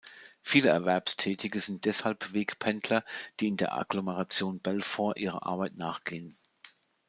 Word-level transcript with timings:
Viele 0.41 0.69
Erwerbstätige 0.69 1.59
sind 1.59 1.85
deshalb 1.85 2.33
Wegpendler, 2.33 3.03
die 3.39 3.49
in 3.49 3.57
der 3.57 3.73
Agglomeration 3.75 4.59
Belfort 4.59 5.17
ihrer 5.19 5.45
Arbeit 5.45 5.75
nachgehen. 5.77 6.35